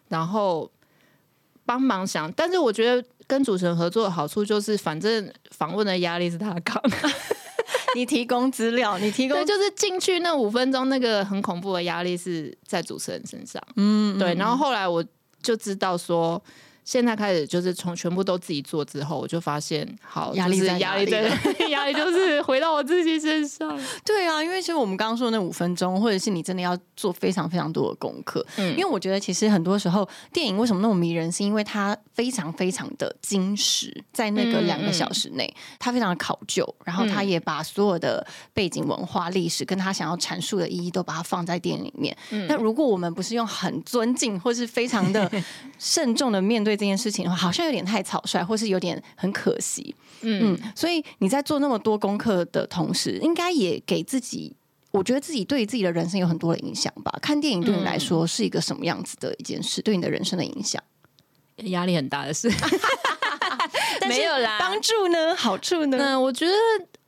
[0.09, 0.70] 然后
[1.64, 2.31] 帮忙想。
[2.33, 6.83] 但是我觉得跟主持人合作的好处就是，反正访问的压力是他扛，
[7.96, 13.62] 你提供资料，你提供对，就是进去那五分钟那个很恐怖的压力是在主持人身上。
[13.77, 15.05] 嗯，对，然后后来我
[15.42, 16.42] 就知道说。
[16.85, 21.23] 现在开始就是从全部都自己做之后，我就发现好压力在压力在
[21.70, 23.79] 压力就是回到我自己身上。
[24.05, 28.44] 对啊，因为其实我们刚刚说那五分钟，或者是你真的要做非常非常多的功课。
[28.59, 42.14] 嗯因为我觉得其实很多时候电影为什么那么迷人，是因为它非常非常的精实，在那个嗯两个小时内，它非常的考究，然后它也把所有的背景文化、历史跟他想要阐述的意义都把它放在电影里面。
[42.31, 45.31] 嗯那如果我们不是用很尊敬或是非常的
[45.79, 49.95] 慎重的面对这件事情的话，好像有点太草率，或是有点很可惜。
[50.23, 54.57] 嗯嗯，所以你在做那么多功课的同时，应该也给自己，
[54.91, 57.13] 我觉得自己对自己的人生有很多的影响吧。
[57.21, 60.83] 看电影对你来说是一个什么样子的一件事，对你的人生的影响？
[61.65, 62.51] 压力很大的事，
[64.09, 65.35] 没有啦帮助呢？
[65.37, 65.97] 好处呢？
[65.99, 66.53] 嗯，我觉得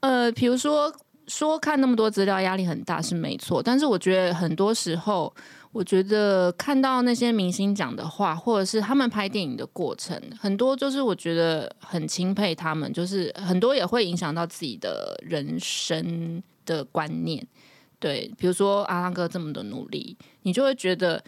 [0.01, 0.95] 呃，比如说
[1.27, 5.35] 说看那么多资料，压力很大是没错，但是我觉得很多时候，
[5.77, 17.47] 我觉得看到那些明星讲的话，或者是他们拍电影的过程，很多就是我觉得很钦佩他们，就是很多也会影响到自己的人生的观念。
[17.99, 21.23] 对，比如说阿汤哥这么的努力，你就会觉得。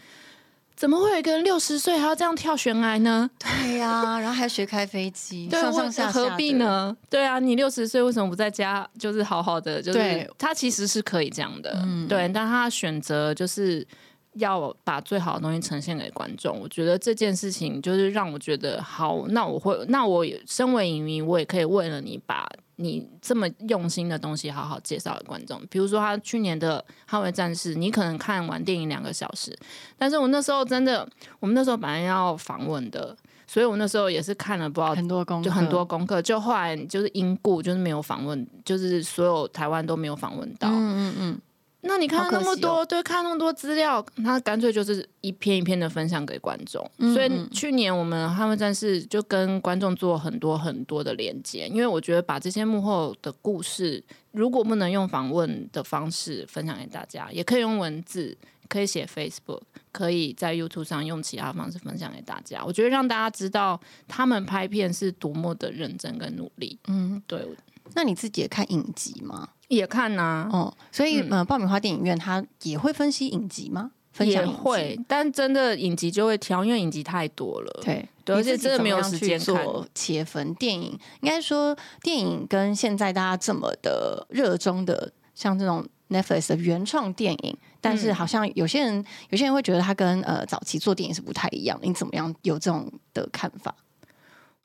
[0.79, 3.29] 怎么会有一个人六十岁还要这样跳悬崖呢？
[3.37, 6.95] 对呀，然后还学开飞机，上上下下何必呢？
[7.09, 9.81] 对啊，你六十岁为什么不在家，就是好好的？
[9.81, 13.85] 就是他其实是可以这样的，对，但他选择就是
[14.33, 16.59] 要把最好的东西呈现给观众。
[16.59, 22.47] 我觉得这件事情就是让我觉得好，那我会，那我身为影迷，我也可以为了你把。
[22.81, 25.61] 你这么用心的东西，好好介绍给观众。
[25.69, 26.81] 比如说他去年的
[27.13, 29.53] 《捍卫战士》，你可能看完电影两个小时，
[29.97, 31.05] 但是我那时候真的，
[31.41, 33.13] 我们那时候本来要访问的，
[33.45, 40.69] 所以我那时候也是看了不知道很多功就很多功课，就后来就是因故就是没有访问，就是所有台湾都没有访问到。
[40.69, 41.41] 嗯嗯嗯。
[41.81, 46.85] 那你看那么多，对，看那么多资料，那干脆就是一篇一篇的分享给观众。
[47.13, 58.37] 所以去年我们捍卫战士就跟观众做很多很多的连接，因为我觉得把这些幕后的故事，如果不能用访问的方式分享给大家，也可以用文字，
[58.67, 59.61] 可以写 Facebook，
[59.93, 62.61] 可以在 YouTube 上用其他方式分享给大家。
[62.65, 66.77] 我觉得让大家知道他们拍片是多么的认真跟努力。
[66.87, 67.47] 嗯，对。
[67.95, 69.49] 那你自己也看影集吗？
[69.69, 73.91] 也看呐，哦，所以呃，爆米花电影院它也会分析影集吗？
[74.19, 77.81] 也会，但真的影集就会挑，因为影集太多了。
[77.85, 80.53] 对，而且真的没有时间做切分。
[80.55, 91.79] 电影应该说，电影跟现在大家这么的热衷的，像这种 Netflix 的原创电影，但是好像有些人有些人会觉得它跟呃早期做电影是不太一样。
[91.81, 93.73] 你怎么样有这种的看法？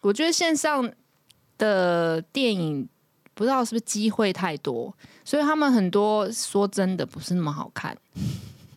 [0.01, 0.91] 我觉得线上
[1.59, 2.89] 的电影。
[3.35, 4.95] 不知道是不是机会太多，
[5.25, 7.97] 所以他们很多说真的不是那么好看，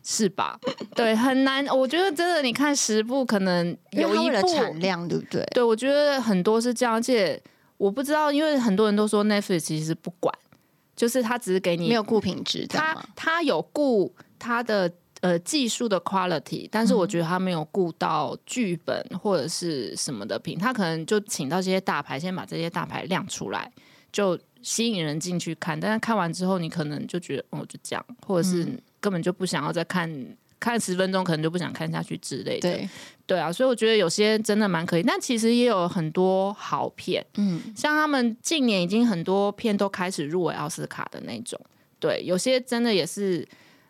[0.02, 0.58] 是吧？
[0.96, 1.64] 对，很难。
[1.66, 5.44] 我觉得真的，你看十部可能有一部产量，对不对？
[5.52, 6.94] 对，我觉得很多是这样。
[6.94, 7.40] 而且
[7.76, 10.34] 我不知道，因为很多人都说 Netflix 其实不管，
[10.96, 14.90] 就是他只是给你没有顾品质，他他有顾他的
[15.20, 23.70] 呃技术的 quality，但是我觉得他没有顾到剧本或者是什么的品，他可能就请到这些大牌，先把这些大牌亮出来，
[24.10, 24.36] 就。
[24.62, 28.66] 吸引人进去看，但是看完之后，你可能就觉得哦，就这样，或者是
[29.00, 30.12] 根本就不想要再看，
[30.58, 32.70] 看十分钟可能就不想看下去之类的。
[32.72, 32.88] 对，
[33.26, 41.60] 对啊，所以我觉得有些真的蛮可以，但其实也有很多好片，嗯，像他们近年已经很多片都开始入围奥斯卡的那种，
[42.00, 43.46] 对，有些真的也是。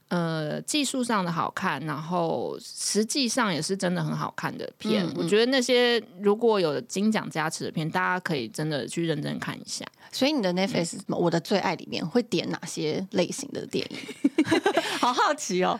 [0.09, 5.07] 呃，技术上的好看，然后实际上也是真的很好看的片。
[5.15, 9.85] 我觉得那些如果有金奖加持的片，大家可以真的去认真看一下。
[10.11, 13.99] 所以你的 Netflix 我的最爱里面会点哪些类型的电影？
[14.99, 15.79] 好好奇哦！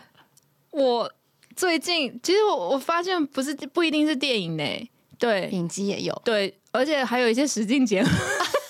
[0.69, 1.11] 我
[1.55, 4.63] 最近其实我我发现不是不一定是电影呢，
[5.17, 8.09] 对，影集也有，对，而且还有一些实境节目。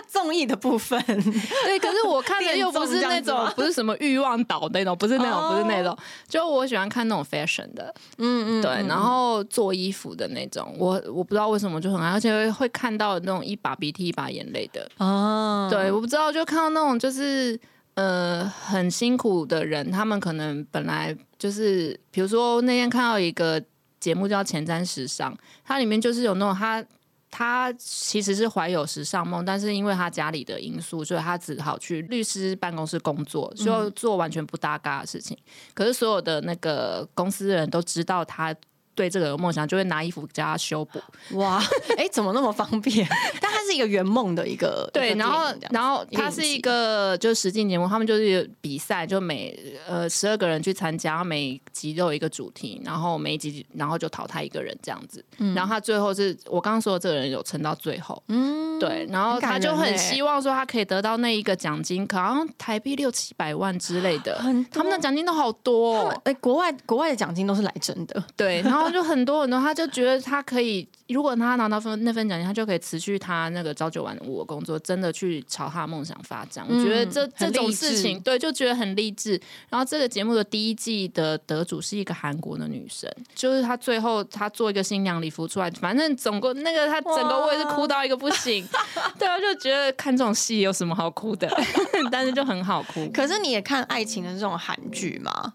[0.06, 5.96] 综艺的部分， 对，可是我看的又不是那种，不是什么欲望岛那种，不是那种，不是那种，
[6.28, 17.58] 就我喜欢看那种 fashion 的，嗯嗯，对，然后做衣服的那种，我我不知道为什么就很爱，而且会看到那种一把鼻涕一把眼泪的，哦，对，我不知道，就看到那种就是
[17.94, 23.62] 呃很辛苦的人，他们可能本来就是，比如说那天看到一个
[24.00, 25.32] 节目叫《前瞻时尚》，
[25.64, 26.84] 它里面就是有那种他。
[27.30, 35.36] 他其实是怀有时尚梦，但是因为他家里的因素，所以他只好去律师办公室工作，就做完全不搭嘎的事情。
[35.74, 38.54] 可是所有的那个公司的人都知道他。
[38.98, 41.00] 对这个梦想，就会拿衣服加修补。
[41.36, 41.62] 哇，
[41.96, 43.06] 哎，怎么那么方便？
[43.40, 49.56] 但它是一个圆梦的一个对，然后然后它是一个就是实境节目，他们就是比赛，就每
[49.86, 55.24] 呃十二个人去参加，每集都有一个主题，然后每一集然后就淘汰一个人这样子。
[55.54, 64.40] 然后他最后是我刚刚说的这个人有撑到最后，嗯，对，然后他就很希望说他可以得到那一个奖金，可能台币六七百万之类的。
[64.72, 68.87] 他们的奖金都好多，哎，国外国外的奖金都是来真的，对，然后。
[68.90, 70.86] 就很多很多，他就觉得他可以。
[71.08, 76.62] 如果他拿到分那份奖金，他就可以辞去他那个朝九晚五的工作，真的去朝他的梦想发展。
[76.68, 79.40] 我觉得这这种事情，对，就觉得很励志。
[79.70, 88.68] 然后这个节目的第一季的得主是一个韩国的女生，就是她最后她做一个新娘礼服出来，反正总共那个她整个我也是哭到一个不行。
[89.18, 91.48] 对啊，就觉得看这种戏有什么好哭的？
[92.12, 93.08] 但是就很好哭。
[93.14, 95.54] 可是你也看爱情的这种韩剧吗？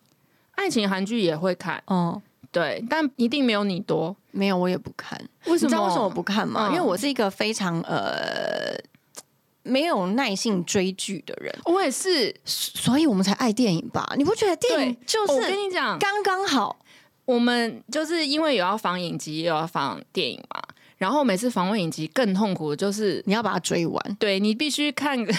[0.55, 2.19] 爱情韩剧也会看，哦。
[2.53, 4.15] 对，但一定没有你多。
[4.31, 5.19] 没有，我也不看。
[5.45, 5.67] 为什么？
[5.67, 6.69] 你知道为什么我不看吗？
[6.69, 8.73] 因为我是一个非常呃，
[9.63, 14.07] 没有耐性追剧的人，我也是，所以我们才爱电影吧？
[14.15, 16.79] 你不觉得电影就是我跟你讲，刚刚好？
[17.25, 20.61] 我们就是因为有要放影集，也有要放电影嘛。
[20.97, 25.33] 然后每次访问影集更痛苦的就是，你要把它追完，对你必须看个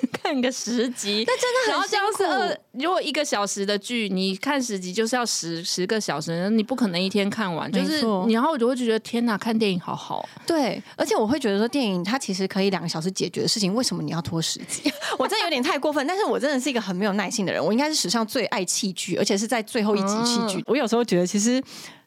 [0.22, 7.70] 看个十集，那真的然后这样是很辛二，如果一个小时的剧，你看十集就是要十十个小时，你不可能一天看完。
[7.70, 10.28] 就是没错你，然后我就会觉得天哪，看电影好好。
[10.46, 14.92] 对，而且我会觉得说，电影它其实可以两个小时解决的事情，为什么你要拖十集？
[15.18, 20.62] 我真的有点太过分，但是我真的是一个很没有耐性的人，我应该是史上最爱弃剧，而且是在最后一集弃剧。
[20.66, 21.62] 我有时候觉得，其实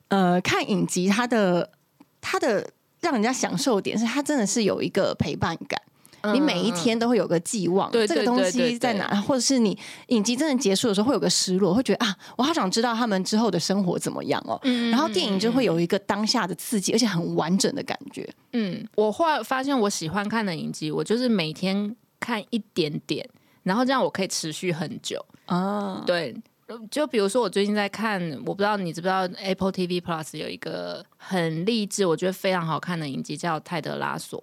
[0.09, 1.69] 呃，看影集它的
[2.21, 2.67] 它的
[3.01, 5.81] 让人家享受点是，它真的是有一个陪伴感。
[6.32, 9.07] 你每一天都会有个寄望，这个东西在哪？
[9.21, 14.57] 或者是你影集真的结束的时候会有个失落，会觉得啊，我好想知道他们之后的生活怎么样哦。
[14.89, 18.28] 然后电影就会有一个当下的刺激，而且很完整的感觉。
[18.53, 23.28] 嗯，我后来发现我喜欢看的影集，我就是每天看一点点，
[23.63, 25.24] 然后这样我可以持续很久。
[25.47, 26.34] 啊，对，
[26.89, 34.41] 就比如说我最近在看，我不知道你知不知道 Apple TV Plus 有一个很励志，我觉得非常好看的影集叫《泰德拉索》，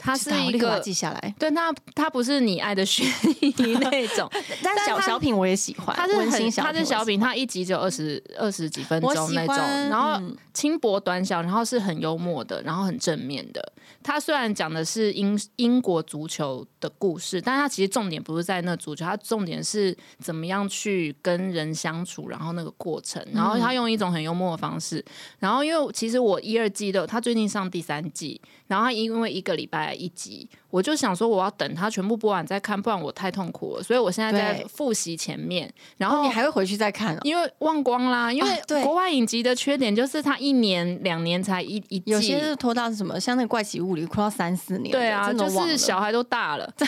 [0.00, 0.80] 它是一个。
[0.80, 1.34] 记下来。
[1.38, 3.06] 对它，它不是你爱的悬
[3.40, 4.28] 疑那种，
[4.64, 13.72] 但小小品我也喜欢，它是很，小品，它是小品，它一集只有二十二十几分钟那种，然后嗯轻薄短小，然后是很幽默的，然后很正面的。
[14.02, 25.04] 它虽然讲的是英英国足球的故事，但它其实重点不是在那足球，它重点是怎么样去跟人相处，然后那个过程，然后他用一种很幽默的方式。
[25.38, 33.82] 然后因为其实我一二季的，他最近上第三季，然后他因为一个礼拜一集，我就想说我要等它全部播完再看，不然我太痛苦了。
[33.82, 37.20] 所以我现在在对复习前面，然后你还会回去再看哦。
[37.22, 46.86] 因为忘光啦，因为国外影集的缺点就是它一年两年才一一季，有些是拖到什么，像那个怪奇物语，拖到三四年了，对啊，就是小孩都大了， 他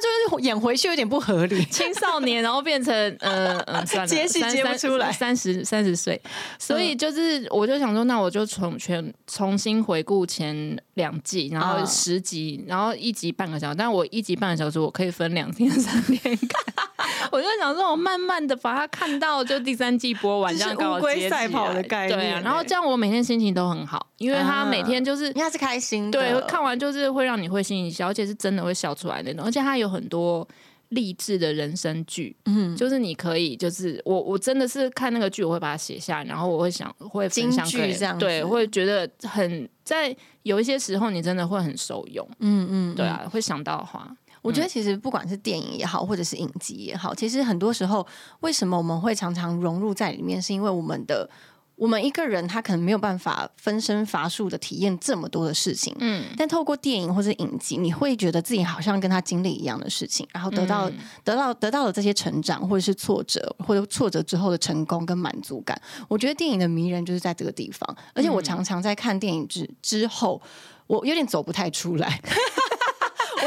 [0.00, 1.64] 就是演回去有点不合理。
[1.66, 6.20] 青少年，然后变成呃嗯 算了，接戏接不出来三十三十岁，
[6.58, 11.86] 所以就是我就想说，那我就从全重新回顾前两季，然后嗯。
[11.86, 22.06] 十集，然后一集半个小时，但我一集半个小时我可以分两天 三天看，我就想说，我慢慢的把它看到就第三季播完，就是这样乌龟赛跑的概。
[22.06, 30.46] 念对啊，然后这样我每天心情都很好，因为他每天就是因为他是开心的，对，看完就是会让你会心一笑，而且是真的会笑出来那种，而且它有很多
[30.92, 48.06] 励志的人生剧，嗯，就是你可以，就是我我真的是看那个剧，我会把它写下来，然后我会想会分享金句给这样对，会觉得很在有一些时候你真的会很受用，嗯嗯，对啊，会想到的话，我觉得其实不管是电影也好，或者是影集也好，其实很多时候
[48.40, 51.28] 为什么我们会常常融入在里面，是因为我们的
[51.76, 60.94] 我们一个人他可能没有办法分身乏术的体验这么多的事情，嗯，但透过电影或者影集，你会觉得自己好像跟他经历一样的事情，然后得到、嗯
[61.24, 65.80] 得到得到了这些成长，或者是挫折，或者挫折之后的成功跟满足感。
[66.08, 70.40] 我觉得电影的迷人就是在这个地方，而且我常常在看电影之之后，
[70.86, 72.20] 我有点走不太出来。
[72.24, 72.61] 我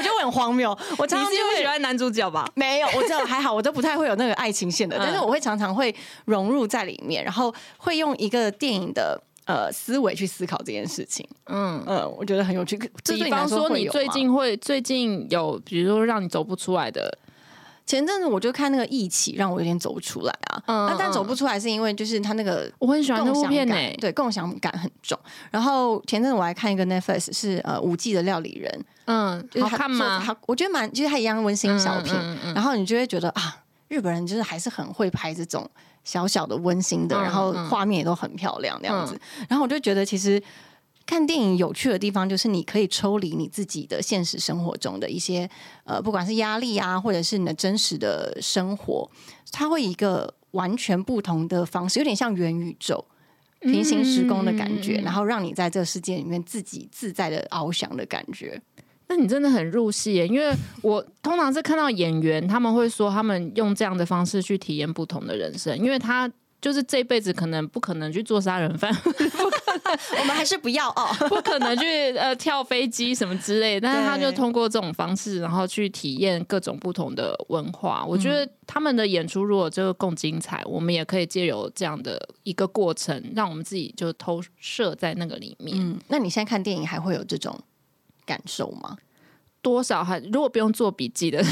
[0.05, 2.47] 觉得我很荒谬，我常常就会欢男主角吧？
[2.55, 5.93] 没有，我这还好，我都不太会有那个爱情线的，嗯但是我会常常会
[6.25, 11.27] 融入在里面，然后会用一个电影的呃思维去思考这件事情。
[11.47, 11.83] 嗯。
[11.87, 12.77] 嗯，我觉得很有趣。
[13.03, 17.17] 这对比方说说，你最近会最近有，比如说让你走不出来的，
[17.85, 20.63] 前阵子我就看那个《义气》，让我有点走不出来啊。
[20.65, 25.17] 嗯那但走嗯不出来是因为就是他那个我很喜欢那部共享片呢、感，对，共享感很重。
[25.51, 30.19] 然后前阵子我还看一个 Netflix 是呃五 G 的料理人，嗯，好看吗？
[30.19, 33.57] 好，我觉得蛮就是他一样温馨小品，嗯嗯嗯然后你就会觉得啊，
[33.87, 35.69] 日本人就是还是很会拍这种
[36.03, 39.19] 小小的温馨的，嗯然后嗯画面也都很漂亮这样子。
[39.47, 40.41] 然后我就觉得其实。
[41.05, 45.49] 看电影有趣的地方就是你可以抽离你自己的现实生活中的一些
[45.83, 49.09] 呃，不管是压力啊，或者是你的真实的生活，
[49.51, 53.05] 它会以一个完全不同的方式，有点像元宇宙、
[53.59, 58.59] 平行时空的感觉，然后让你在这个世界里面自己自在的翱翔的感觉。
[59.07, 60.51] 那你真的很入戏耶，因为
[60.81, 66.27] 我通常是看到演员他们会说他们用这样的方式去体验不同的人生，因为他
[66.65, 68.91] 就是这辈子可能不可能去做杀人犯，
[70.19, 71.15] 我们还是不要哦。
[71.29, 71.85] 不可能去
[72.17, 78.03] 呃跳飞机什么之类的，但是他就通过这种方式，然后去体验各种不同的文化。
[78.03, 85.77] 我觉得他们的演出如果就更精彩，我们也可以借由这样的一个过程，让我们自己就投射在那个里面。
[85.79, 87.55] 嗯，那你现在看电影还会有这种
[88.25, 88.97] 感受吗？
[89.61, 91.43] 多少还如果不用做笔记的，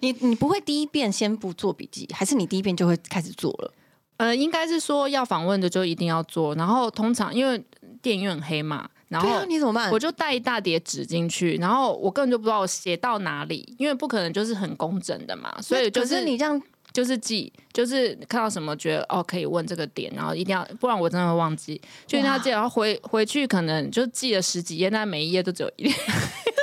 [0.00, 3.72] 你你不会第一遍先不做笔记，还是你第一遍就会开始做了？
[4.18, 7.62] 呃，应该是说要访问的就一定要做，然后通常因为
[8.00, 9.90] 电影院很黑嘛，然后啊，你怎么办？
[9.90, 16.58] 我就带一大叠纸进去，然后我根本就不知道我写到哪里，因为不可能就是很工整的嘛，所以就可是你这样
[16.94, 25.94] 就是记，就是看到什么觉得哦可以问这个点，然后一定要，不然我真的会忘记，就一定要记，然后回回去可能就记了十几页，但每一页都只有一页。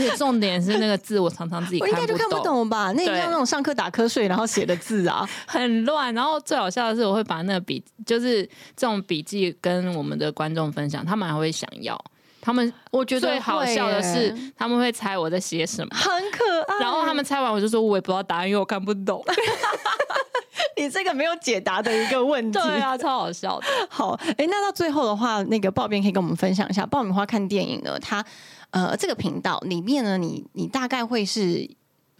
[0.00, 2.92] 而且重点是那个字，我常常自己我应该就看不懂，吧？
[2.96, 5.28] 那一定要那种上课打瞌睡然后写的字啊。
[5.46, 6.12] 很乱。
[6.14, 8.44] 然后最好笑的是，我会把那个笔，就是
[8.76, 11.98] 这种笔记跟我们的观众分享，他们还会想要。
[12.42, 16.78] 他们我觉得最好笑的是，他们会猜我在写什么，很可爱。
[16.80, 19.22] 然后他们猜完我就说我也不知道答案，因为我看不懂。
[20.76, 22.56] 你这个没有解答的一个问题。
[22.58, 23.66] 对啊，超好笑的。
[23.90, 27.98] 好，哎，那到最后的话，那个爆边可以跟我们分享一下爆米花看电影呢？
[28.00, 28.24] 它
[28.70, 31.68] 呃这个频道里面呢，你你大概会是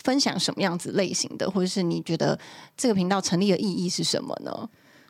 [0.03, 2.39] 分享什么样子类型的，或者是你觉得
[2.77, 4.69] 这个频道成立的意义是什么呢？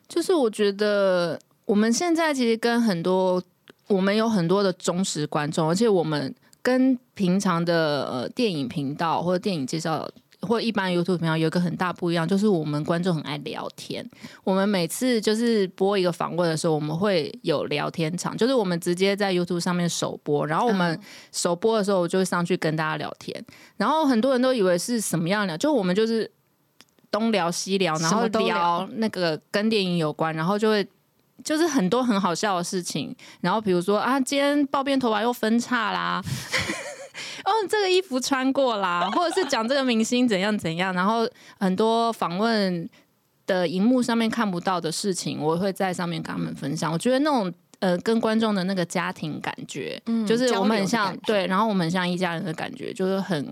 [0.08, 3.42] 就是我觉得我们现在其实跟很多
[3.88, 10.08] 我们有很多的忠实观众，而且我们跟平常的呃电影频道或者电影介绍。
[10.42, 14.08] 或一般 YouTube 频道有一个很大不一样，就是我们观众很爱聊天。
[14.42, 20.98] 我们每次就是播一个访问的时候，我们会有聊天场，就是我们直接在 YouTube 上面首播，然后我们
[21.30, 23.44] 首播的时候，我就会上去跟大家聊天。
[23.76, 26.30] 然后很多人都以为是什么样的，就我们就是
[27.10, 30.86] 东聊西聊，然后聊那个跟电影有关，然后就会
[31.44, 33.14] 就是很多很好笑的事情。
[33.42, 36.22] 然后比如说啊，今天爆变头发又分叉啦。
[37.44, 42.88] 哦，这个衣服穿过啦，或者是讲这个明星怎样怎样，然后很多访问
[43.46, 46.92] 的荧幕上面看不到的事情，我会在上面跟他们分享。
[46.92, 53.42] 我觉得那种呃，跟观众的那个家庭感觉，嗯就是我们很像对，然后我们很像一家人的感觉，就是很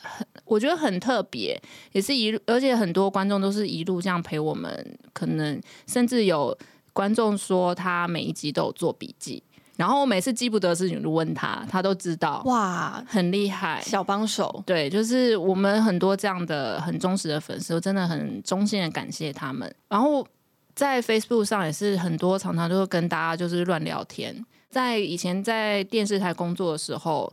[0.00, 1.58] 很，我觉得很特别，
[1.92, 6.56] 也是一路，而且很多观众都是一路这样陪我们，可能甚至有
[6.92, 9.42] 观众说他每一集都有做笔记，
[9.78, 13.80] 然后我每次记不得事情就问他，他都知道，哇，很厉害。
[13.80, 19.72] 小帮手，对，就是我们很多这样的很忠实的粉丝，我真的很衷心的感谢他们。
[19.88, 20.26] 然后
[20.74, 24.44] 在 Facebook 上也是很多，常常就会跟大家就是乱聊天。
[24.68, 27.32] 在以前在电视台工作的时候，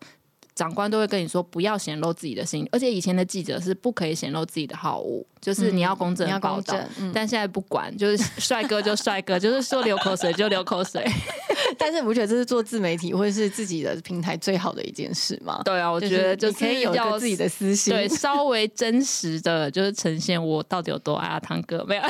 [0.56, 6.80] 长官都会跟你说不要显露自己的心，而且以前的记者是不可以显露自己的好恶，就是你要公正报道。
[7.14, 11.06] 但现在不管，就是帅哥就帅哥， 就是说流口水就流口水。
[11.78, 15.62] 但是我不觉得这是做自媒体或者是自己的平台最好的一件事嘛？
[15.66, 22.01] 对啊，我觉得就是可以有个自己的私心，对，稍微真实的就是呈现我到底有多爱阿汤哥，没有，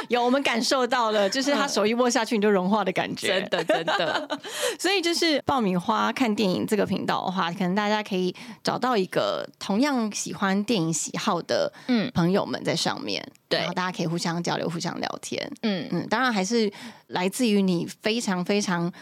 [0.08, 4.38] 有我们感受到了，就是他手一握下去你就融化的感觉，真的真的，
[4.78, 15.50] 所以就是爆米花看电影这个频道的话，可能大家可以找到一个同样喜欢电影喜好的嗯朋友们在上面，对然后大家可以互相交流、互相聊天。
[15.62, 16.72] 嗯，嗯，当然还是
[17.08, 18.92] 来自于你非常非常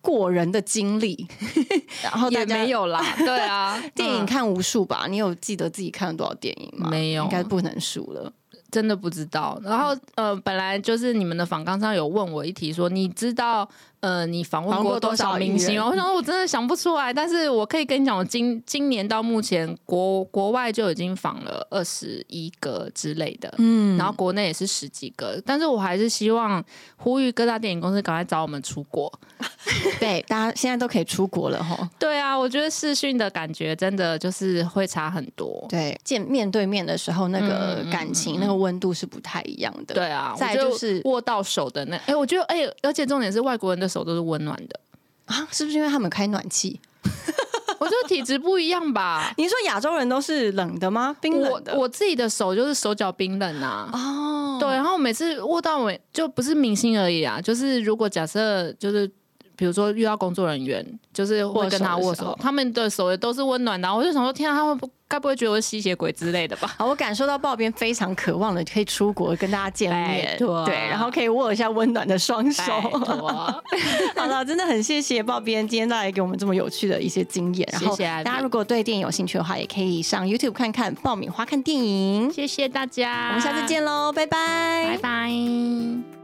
[0.00, 1.26] 过人的经历，
[2.02, 5.06] 然后大也家没有啦，对啊，嗯电影看无数吧？
[5.10, 6.88] 你有记得自己看了多少电影吗？
[6.90, 8.32] 没有应该不能数了。
[8.70, 9.60] 真的不知道。
[9.62, 13.68] 然后呃，本来就是你们的访纲上有问我一题，说你知道
[14.00, 15.86] 呃你访问过过多多少少明星吗？
[15.86, 23.52] 我想说我真的想不出来，但是我可以跟你讲，我今今年到目前国国外就已经访了二十一个之类的。
[23.58, 26.62] 嗯，然后国内也是十几个，但是我还是希望
[26.96, 29.12] 呼吁各大电影公司赶快找我们出国。
[30.00, 31.88] 对，大家现在都可以出国了哈。
[31.98, 35.66] 对啊，我觉得视讯的感觉真的就是会差很多。
[35.68, 39.94] 对，见面对面的时候，那个嗯嗯感情、嗯那个温度是不太一样的。
[39.94, 44.80] 对啊，再就是握到手的那，哎、我觉得，哎、而且重点是外国人的手都是温暖的，
[45.26, 46.80] 啊，是不是因为他们开暖气？
[47.78, 49.32] 我觉得体质不一样吧。
[49.36, 51.14] 你说亚洲人都是冷的吗？
[51.20, 51.74] 冰冷的？
[51.74, 53.90] 我我自己的手就是手脚冰冷啊。
[53.92, 59.08] 哦，对，然后每次握到尾就不是明星而已啊，就是如果假设就是
[59.56, 66.74] 比如说遇到工作人员，就是会跟他握手他们的手也都是温暖的啊、我就想说，天啊，他会不该不会觉得我是吸血鬼之类的吧？
[66.78, 72.62] 好，我感受到爆边非常渴望的可以出国跟大家见面对，然后可以握一下温暖的双手。
[74.16, 77.68] 好了，真的很谢谢爆边今天带来给我们这么有趣的一些经验。
[77.72, 82.30] 然后谢谢大家如果对电影有兴趣的话，也可以上 YouTube 看看爆米花看电影。
[82.32, 86.15] 谢谢大家，我们下次见喽，拜拜拜拜。